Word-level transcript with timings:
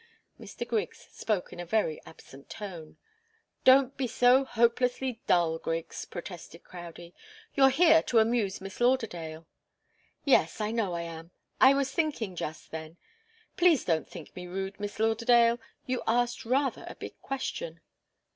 Mr. 0.39 0.67
Griggs 0.67 1.07
spoke 1.11 1.53
in 1.53 1.59
a 1.59 1.63
very 1.67 2.03
absent 2.07 2.49
tone. 2.49 2.97
"Don't 3.63 3.95
be 3.97 4.07
so 4.07 4.43
hopelessly 4.43 5.21
dull, 5.27 5.59
Griggs!" 5.59 6.05
protested 6.05 6.63
Crowdie. 6.63 7.13
"You're 7.53 7.69
here 7.69 8.01
to 8.07 8.17
amuse 8.17 8.61
Miss 8.61 8.81
Lauderdale." 8.81 9.45
"Yes 10.25 10.59
I 10.59 10.71
know 10.71 10.93
I 10.93 11.03
am. 11.03 11.29
I 11.59 11.75
was 11.75 11.91
thinking 11.91 12.35
just 12.35 12.71
then. 12.71 12.97
Please 13.57 13.85
don't 13.85 14.09
think 14.09 14.35
me 14.35 14.47
rude, 14.47 14.79
Miss 14.79 14.97
Lauderdale. 14.97 15.59
You 15.85 16.01
asked 16.07 16.45
rather 16.45 16.83
a 16.87 16.95
big 16.95 17.21
question." 17.21 17.79